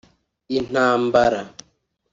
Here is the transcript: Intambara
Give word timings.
Intambara 0.57 1.41